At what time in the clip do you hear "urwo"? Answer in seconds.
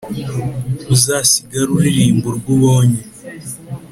2.31-2.49